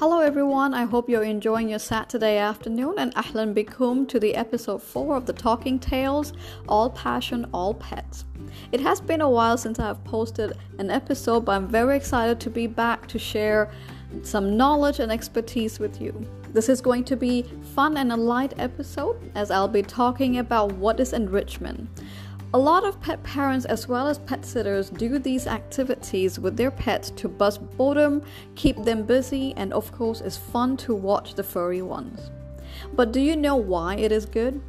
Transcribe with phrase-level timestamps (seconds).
[0.00, 4.82] Hello everyone, I hope you're enjoying your Saturday afternoon and ahlan bikum to the episode
[4.82, 6.32] 4 of the Talking Tales
[6.70, 8.24] All Passion, All Pets.
[8.72, 12.40] It has been a while since I have posted an episode, but I'm very excited
[12.40, 13.70] to be back to share
[14.22, 16.14] some knowledge and expertise with you.
[16.54, 17.42] This is going to be
[17.74, 21.90] fun and a light episode as I'll be talking about what is enrichment.
[22.52, 26.72] A lot of pet parents, as well as pet sitters, do these activities with their
[26.72, 28.22] pets to bust boredom,
[28.56, 32.32] keep them busy, and of course, it's fun to watch the furry ones.
[32.94, 34.60] But do you know why it is good?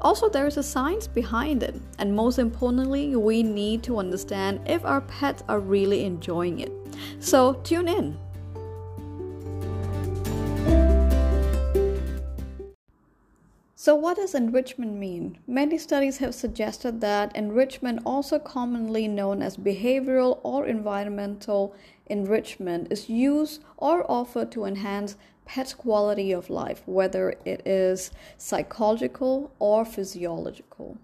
[0.00, 4.84] Also, there is a science behind it, and most importantly, we need to understand if
[4.84, 6.72] our pets are really enjoying it.
[7.20, 8.18] So, tune in.
[13.80, 15.38] So, what does enrichment mean?
[15.46, 23.08] Many studies have suggested that enrichment, also commonly known as behavioral or environmental enrichment, is
[23.08, 30.98] used or offered to enhance pets' quality of life, whether it is psychological or physiological.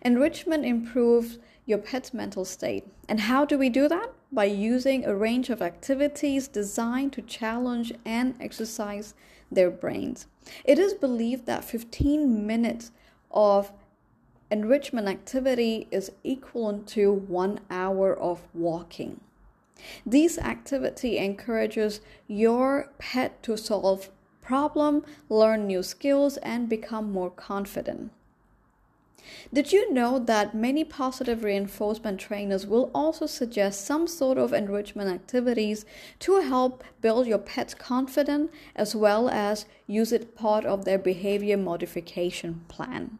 [0.00, 2.84] Enrichment improves your pet's mental state.
[3.08, 4.12] And how do we do that?
[4.32, 9.14] By using a range of activities designed to challenge and exercise
[9.50, 10.26] their brains.
[10.64, 12.90] It is believed that 15 minutes
[13.30, 13.72] of
[14.50, 19.20] enrichment activity is equivalent to one hour of walking.
[20.04, 24.10] This activity encourages your pet to solve
[24.42, 28.10] problem, learn new skills, and become more confident.
[29.52, 35.10] Did you know that many positive reinforcement trainers will also suggest some sort of enrichment
[35.10, 35.84] activities
[36.20, 41.56] to help build your pet's confidence as well as use it part of their behavior
[41.56, 43.18] modification plan?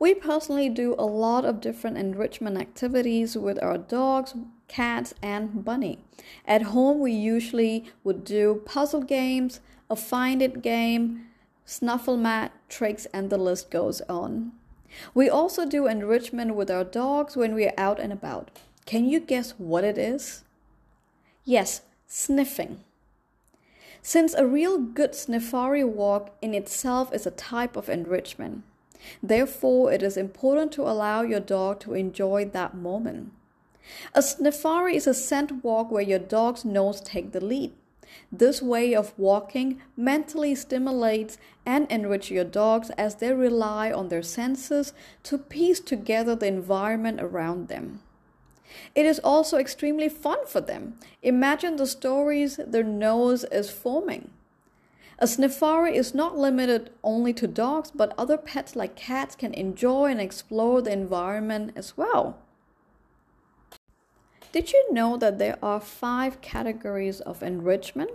[0.00, 4.34] We personally do a lot of different enrichment activities with our dogs,
[4.66, 5.98] cats, and bunny.
[6.46, 11.26] At home, we usually would do puzzle games, a find it game,
[11.70, 14.50] snuffle mat, tricks, and the list goes on.
[15.14, 18.50] We also do enrichment with our dogs when we are out and about.
[18.86, 20.42] Can you guess what it is?
[21.44, 22.80] Yes, sniffing.
[24.02, 28.64] Since a real good sniffari walk in itself is a type of enrichment,
[29.22, 33.30] therefore it is important to allow your dog to enjoy that moment.
[34.12, 37.72] A sniffari is a scent walk where your dog's nose take the lead.
[38.32, 44.22] This way of walking mentally stimulates and enriches your dogs as they rely on their
[44.22, 44.92] senses
[45.24, 48.00] to piece together the environment around them.
[48.94, 50.98] It is also extremely fun for them.
[51.22, 54.30] Imagine the stories their nose is forming.
[55.18, 60.06] A sniffari is not limited only to dogs, but other pets like cats can enjoy
[60.06, 62.38] and explore the environment as well.
[64.52, 68.10] Did you know that there are five categories of enrichment?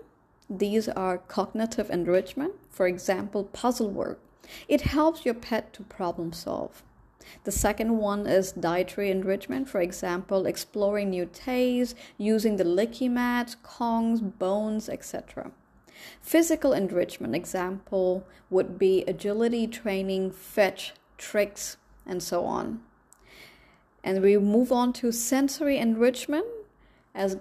[0.50, 4.20] These are cognitive enrichment, for example, puzzle work.
[4.68, 6.84] It helps your pet to problem solve.
[7.46, 13.56] The second one is dietary enrichment, for example, exploring new tastes, using the licky mats,
[13.64, 15.52] kongs, bones, etc.
[16.22, 22.82] Physical enrichment example would be agility training, fetch, tricks, and so on.
[24.06, 26.46] And we move on to sensory enrichment,
[27.16, 27.38] as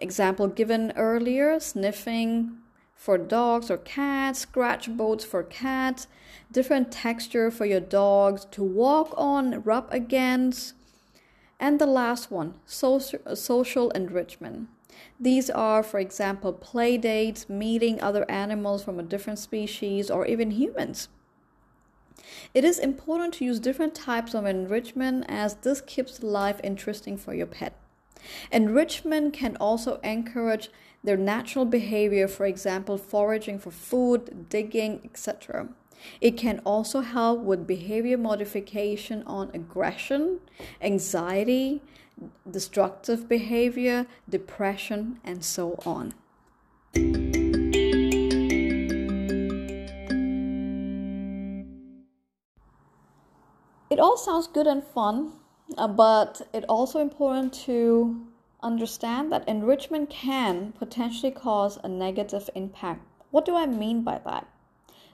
[0.00, 2.58] example given earlier, sniffing
[2.96, 6.08] for dogs or cats, scratch boats for cats,
[6.50, 10.74] different texture for your dogs to walk on, rub against.
[11.60, 14.68] And the last one, social, social enrichment.
[15.20, 20.50] These are, for example, play dates, meeting other animals from a different species, or even
[20.50, 21.08] humans.
[22.54, 27.34] It is important to use different types of enrichment as this keeps life interesting for
[27.34, 27.74] your pet.
[28.50, 30.70] Enrichment can also encourage
[31.04, 35.68] their natural behavior, for example, foraging for food, digging, etc.
[36.20, 40.40] It can also help with behavior modification on aggression,
[40.80, 41.82] anxiety,
[42.50, 46.14] destructive behavior, depression, and so on.
[53.98, 55.32] It all sounds good and fun,
[55.76, 58.28] uh, but it's also important to
[58.62, 63.04] understand that enrichment can potentially cause a negative impact.
[63.32, 64.46] What do I mean by that?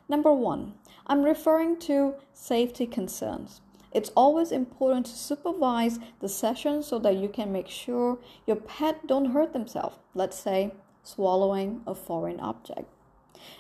[0.07, 0.75] Number one,
[1.07, 3.63] I'm referring to safety concerns.
[3.91, 9.07] It's always important to supervise the session so that you can make sure your pet
[9.07, 9.97] don't hurt themselves.
[10.13, 12.91] Let's say swallowing a foreign object.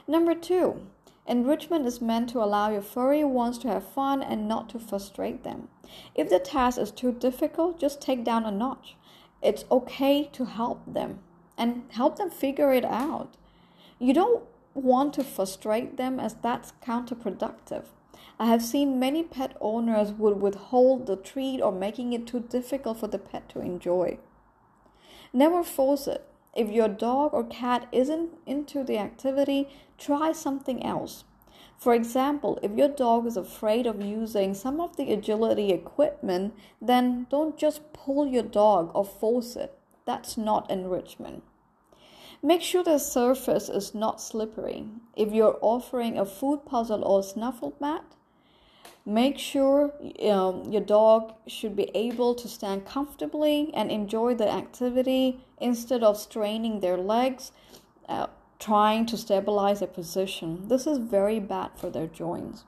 [0.06, 0.86] Number two,
[1.26, 5.42] Enrichment is meant to allow your furry ones to have fun and not to frustrate
[5.42, 5.68] them.
[6.14, 8.96] If the task is too difficult, just take down a notch.
[9.42, 11.20] It's okay to help them.
[11.56, 13.36] and help them figure it out.
[13.98, 14.42] You don't
[14.74, 17.84] want to frustrate them as that's counterproductive.
[18.38, 22.98] I have seen many pet owners would withhold the treat or making it too difficult
[22.98, 24.18] for the pet to enjoy.
[25.32, 26.26] Never force it.
[26.56, 29.68] If your dog or cat isn't into the activity,
[29.98, 31.24] try something else.
[31.76, 37.26] For example, if your dog is afraid of using some of the agility equipment, then
[37.28, 39.76] don't just pull your dog or force it.
[40.06, 41.42] That's not enrichment.
[42.42, 44.86] Make sure the surface is not slippery.
[45.16, 48.04] If you're offering a food puzzle or snuffle mat,
[49.06, 49.92] make sure
[50.28, 56.16] um, your dog should be able to stand comfortably and enjoy the activity instead of
[56.16, 57.52] straining their legs.
[58.08, 58.26] Uh,
[58.58, 60.68] trying to stabilize their position.
[60.68, 62.64] This is very bad for their joints.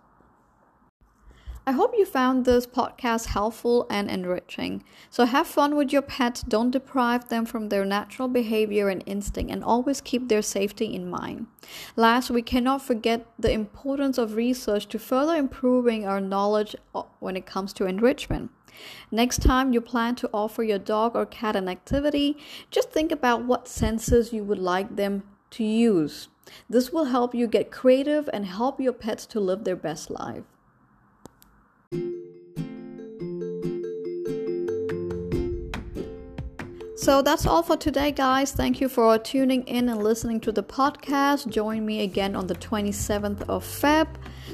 [1.69, 4.85] I hope you found this podcast helpful and enriching.
[5.11, 9.51] So have fun with your pets, don't deprive them from their natural behavior and instinct,
[9.51, 11.49] and always keep their safety in mind.
[11.97, 17.37] Last, we cannot forget the importance of research to further improving our knowledge uh, when
[17.37, 18.53] it comes to enrichment.
[19.11, 22.37] Next time you plan to offer your dog or cat an activity,
[22.71, 26.29] just think about what senses you would like them to use.
[26.71, 30.45] This will help you get creative and help your pets to live their best life.
[37.07, 38.51] So that's all for today, guys.
[38.51, 41.49] Thank you for tuning in and listening to the podcast.
[41.49, 44.09] Join me again on the 27th of Feb.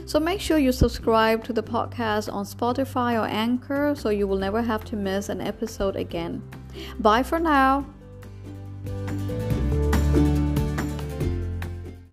[0.05, 4.37] So make sure you subscribe to the podcast on Spotify or Anchor so you will
[4.37, 6.43] never have to miss an episode again.
[6.99, 7.87] Bye for now.